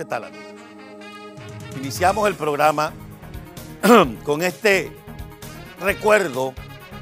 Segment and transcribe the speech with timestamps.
[0.00, 1.78] ¿Qué?
[1.78, 2.92] Iniciamos el programa
[4.24, 4.90] con este
[5.78, 6.54] recuerdo,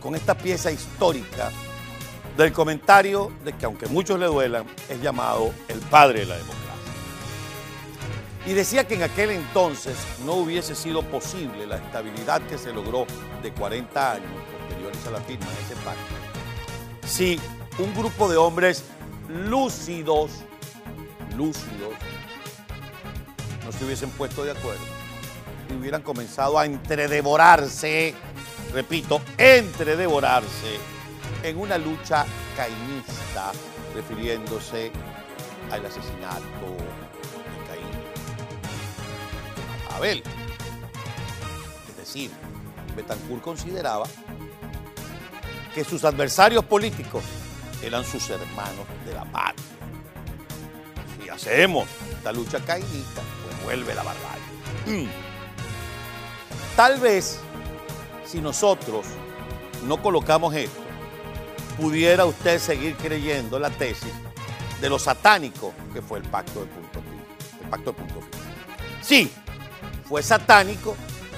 [0.00, 1.50] con esta pieza histórica
[2.36, 6.60] del comentario de que aunque muchos le duelan, es llamado el padre de la democracia.
[8.46, 13.06] Y decía que en aquel entonces no hubiese sido posible la estabilidad que se logró
[13.42, 17.38] de 40 años posteriores a la firma de ese pacto, si
[17.78, 18.84] un grupo de hombres
[19.28, 20.30] lúcidos,
[21.36, 21.94] lúcidos,
[23.70, 24.82] no se hubiesen puesto de acuerdo
[25.68, 28.14] y hubieran comenzado a entredevorarse,
[28.72, 30.78] repito, entredevorarse
[31.44, 33.52] en una lucha cainista,
[33.94, 34.90] refiriéndose
[35.70, 36.40] al asesinato
[37.46, 37.86] de Caín
[39.94, 40.22] Abel.
[41.90, 42.32] Es decir,
[42.96, 44.06] Betancourt consideraba
[45.72, 47.22] que sus adversarios políticos
[47.84, 49.64] eran sus hermanos de la patria.
[51.22, 53.22] Si hacemos esta lucha cainista,
[53.64, 55.08] vuelve la barbarie.
[56.76, 57.40] Tal vez,
[58.24, 59.06] si nosotros
[59.86, 60.80] no colocamos esto,
[61.78, 64.12] pudiera usted seguir creyendo la tesis
[64.80, 67.02] de lo satánico que fue el pacto de punto.
[67.62, 68.20] El pacto de punto.
[69.02, 69.30] Sí,
[70.08, 70.96] fue satánico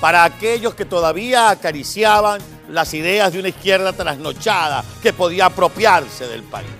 [0.00, 6.42] para aquellos que todavía acariciaban las ideas de una izquierda trasnochada que podía apropiarse del
[6.42, 6.70] país.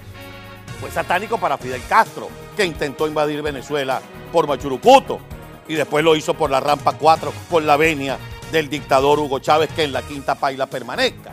[0.81, 4.01] Fue satánico para Fidel Castro, que intentó invadir Venezuela
[4.33, 5.21] por Machurucuto
[5.69, 8.19] y después lo hizo por la rampa 4 con la venia
[8.53, 11.33] del dictador Hugo Chávez que en la quinta paila permanezca.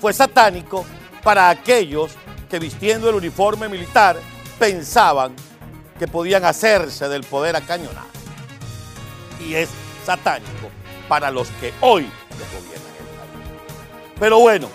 [0.00, 0.84] Fue satánico
[1.22, 2.12] para aquellos
[2.50, 4.16] que vistiendo el uniforme militar
[4.58, 5.34] pensaban
[5.98, 8.04] que podían hacerse del poder a cañonar.
[9.40, 9.70] Y es
[10.04, 10.68] satánico
[11.08, 14.14] para los que hoy les gobiernan el país.
[14.18, 14.68] Pero bueno,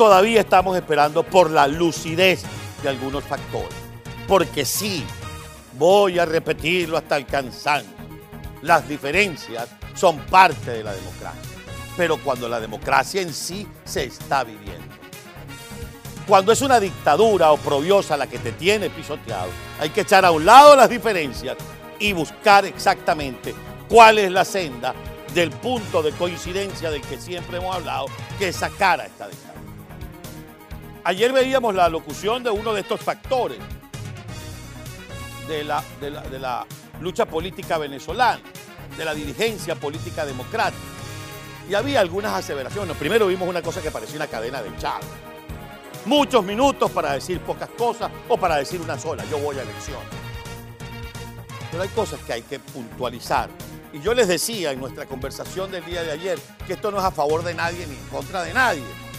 [0.00, 2.40] todavía estamos esperando por la lucidez
[2.82, 3.74] de algunos factores.
[4.26, 5.04] Porque sí,
[5.74, 7.92] voy a repetirlo hasta el cansancio,
[8.62, 11.42] las diferencias son parte de la democracia.
[11.98, 14.88] Pero cuando la democracia en sí se está viviendo.
[16.26, 20.46] Cuando es una dictadura oprobiosa la que te tiene pisoteado, hay que echar a un
[20.46, 21.58] lado las diferencias
[21.98, 23.54] y buscar exactamente
[23.86, 24.94] cuál es la senda
[25.34, 28.06] del punto de coincidencia del que siempre hemos hablado,
[28.38, 29.59] que es sacar a esta dictadura.
[31.02, 33.58] Ayer veíamos la locución de uno de estos factores
[35.48, 36.66] de la,
[37.00, 38.42] lucha política venezolana,
[38.96, 40.82] de la dirigencia política democrática.
[41.68, 42.96] Y había algunas aseveraciones.
[42.96, 45.06] Primero vimos una cosa que parecía una cadena de Chávez.
[46.04, 50.08] Muchos minutos para decir pocas cosas o para decir una sola, yo voy a elecciones.
[51.70, 53.48] Pero hay cosas que hay que puntualizar.
[53.92, 57.04] Y yo les decía en nuestra conversación del día de ayer que esto no es
[57.04, 59.09] a favor de nadie ni en contra de nadie.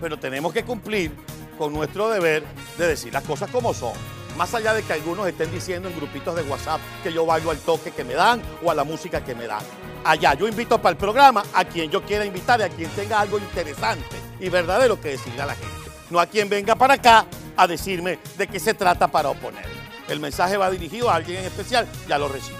[0.00, 1.12] Pero tenemos que cumplir
[1.58, 2.42] con nuestro deber
[2.78, 3.92] de decir las cosas como son.
[4.36, 7.58] Más allá de que algunos estén diciendo en grupitos de WhatsApp que yo bailo al
[7.58, 9.62] toque que me dan o a la música que me dan.
[10.04, 13.20] Allá yo invito para el programa a quien yo quiera invitar y a quien tenga
[13.20, 15.90] algo interesante y verdadero que decirle a la gente.
[16.08, 19.66] No a quien venga para acá a decirme de qué se trata para oponer.
[20.08, 22.58] El mensaje va dirigido a alguien en especial, ya lo recibió.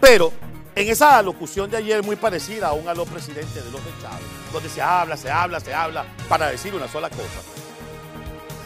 [0.00, 0.32] Pero
[0.80, 4.68] en esa alocución de ayer muy parecida a un aló presidente de los Chávez, donde
[4.70, 7.42] se habla, se habla, se habla para decir una sola cosa,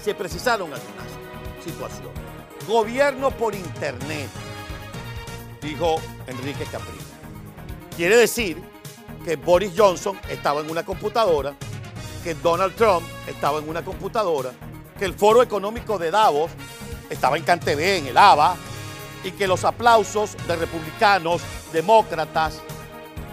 [0.02, 1.06] se precisaron algunas
[1.64, 2.12] situaciones.
[2.68, 4.28] Gobierno por internet,
[5.60, 5.96] dijo
[6.28, 7.04] Enrique Capriles.
[7.96, 8.62] Quiere decir
[9.24, 11.54] que Boris Johnson estaba en una computadora,
[12.22, 14.52] que Donald Trump estaba en una computadora,
[14.98, 16.52] que el Foro Económico de Davos
[17.10, 18.56] estaba en CanTV, en el ABA,
[19.24, 21.42] y que los aplausos de republicanos,
[21.72, 22.60] demócratas,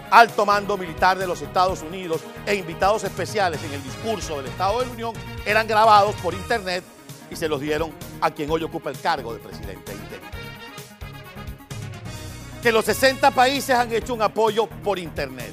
[0.09, 4.79] alto mando militar de los Estados Unidos e invitados especiales en el discurso del Estado
[4.79, 5.13] de la Unión
[5.45, 6.83] eran grabados por internet
[7.29, 7.91] y se los dieron
[8.21, 10.29] a quien hoy ocupa el cargo de presidente interno.
[12.61, 15.51] Que los 60 países han hecho un apoyo por internet.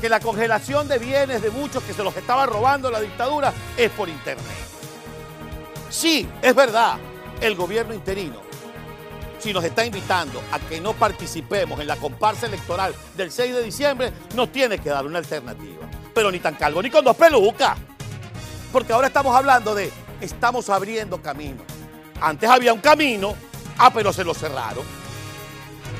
[0.00, 3.90] Que la congelación de bienes de muchos que se los estaba robando la dictadura es
[3.90, 4.46] por internet.
[5.90, 6.98] Sí, es verdad,
[7.40, 8.47] el gobierno interino
[9.38, 13.62] si nos está invitando a que no participemos en la comparsa electoral del 6 de
[13.62, 15.88] diciembre, nos tiene que dar una alternativa.
[16.14, 17.78] Pero ni tan calvo ni con dos pelucas.
[18.72, 19.90] Porque ahora estamos hablando de,
[20.20, 21.62] estamos abriendo camino.
[22.20, 23.34] Antes había un camino,
[23.78, 24.84] ah, pero se lo cerraron.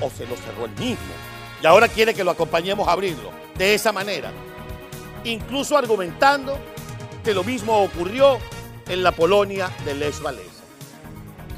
[0.01, 1.15] O se lo cerró el mismo.
[1.62, 3.31] Y ahora quiere que lo acompañemos a abrirlo.
[3.57, 4.31] De esa manera.
[5.25, 6.59] Incluso argumentando
[7.25, 8.39] que lo mismo ocurrió
[8.89, 10.58] en la Polonia de Les Valesa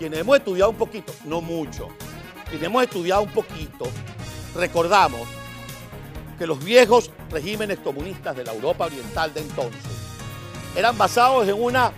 [0.01, 1.89] quienes hemos estudiado un poquito, no mucho,
[2.49, 3.85] quienes hemos estudiado un poquito,
[4.55, 5.29] recordamos
[6.39, 9.93] que los viejos regímenes comunistas de la Europa Oriental de entonces
[10.75, 11.93] eran basados en una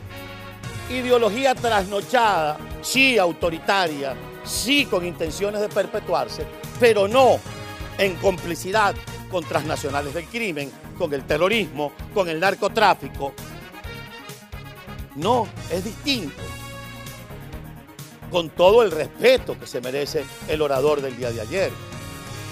[0.90, 6.44] ideología trasnochada, sí autoritaria, sí con intenciones de perpetuarse,
[6.80, 7.38] pero no
[7.98, 8.96] en complicidad
[9.30, 13.32] con transnacionales del crimen, con el terrorismo, con el narcotráfico.
[15.14, 16.61] No, es distinto.
[18.32, 21.70] Con todo el respeto que se merece el orador del día de ayer.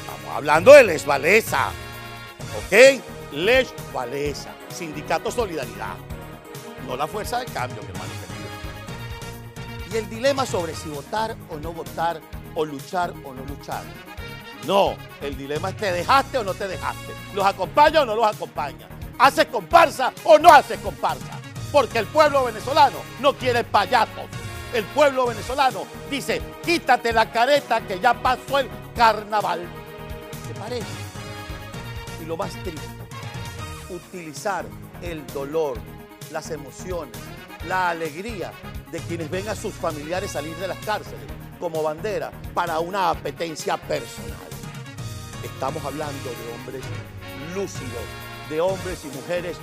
[0.00, 1.70] Estamos hablando de Les Valesa,
[2.58, 3.32] ¿ok?
[3.32, 5.94] Les Valesa, Sindicato Solidaridad,
[6.86, 8.10] no la fuerza del cambio, mi hermano.
[9.90, 12.20] Y el dilema sobre si votar o no votar,
[12.54, 13.82] o luchar o no luchar.
[14.66, 17.14] No, el dilema es te dejaste o no te dejaste.
[17.34, 18.86] ¿Los acompaña o no los acompaña?
[19.18, 21.40] ¿Haces comparsa o no haces comparsa?
[21.72, 24.26] Porque el pueblo venezolano no quiere payatos.
[24.72, 29.66] El pueblo venezolano dice, quítate la careta que ya pasó el carnaval.
[30.46, 30.86] ¿Te parece?
[32.22, 32.86] Y lo más triste,
[33.88, 34.64] utilizar
[35.02, 35.76] el dolor,
[36.30, 37.16] las emociones,
[37.66, 38.52] la alegría
[38.92, 41.20] de quienes ven a sus familiares salir de las cárceles
[41.58, 44.36] como bandera para una apetencia personal.
[45.42, 46.84] Estamos hablando de hombres
[47.56, 48.04] lúcidos,
[48.48, 49.56] de hombres y mujeres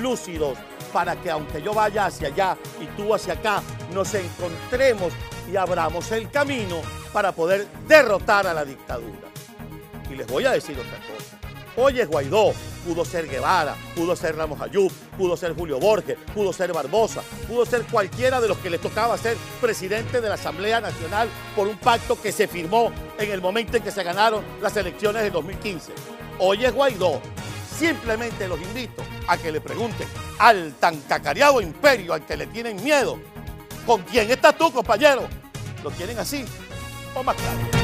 [0.00, 0.58] lúcidos,
[0.92, 3.62] para que aunque yo vaya hacia allá y tú hacia acá,
[3.92, 5.12] nos encontremos
[5.50, 6.80] y abramos el camino
[7.12, 9.28] para poder derrotar a la dictadura.
[10.10, 11.38] Y les voy a decir otra cosa.
[11.74, 12.52] Hoy es Guaidó,
[12.86, 17.64] pudo ser Guevara, pudo ser Ramos Ayub, pudo ser Julio Borges, pudo ser Barbosa, pudo
[17.64, 21.78] ser cualquiera de los que le tocaba ser presidente de la Asamblea Nacional por un
[21.78, 25.92] pacto que se firmó en el momento en que se ganaron las elecciones de 2015.
[26.38, 27.22] Hoy es Guaidó.
[27.82, 30.06] Simplemente los invito a que le pregunten
[30.38, 33.18] al tan cacareado imperio al que le tienen miedo,
[33.84, 35.28] ¿con quién estás tú, compañero?
[35.82, 36.44] ¿Lo quieren así
[37.12, 37.81] o más claro?